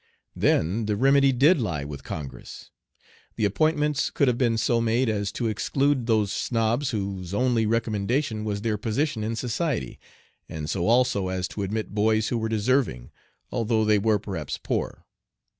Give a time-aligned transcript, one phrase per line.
[0.35, 2.71] Then the remedy did lie with Congress.
[3.35, 8.43] The appointments could have been so made as to exclude those snobs whose only recommendation
[8.43, 9.99] was their position in society,
[10.49, 13.11] and so also as to admit boys who were deserving,
[13.51, 15.05] although they were perhaps poor.